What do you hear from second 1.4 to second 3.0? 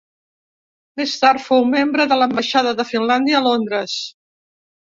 fou membre de l'ambaixada de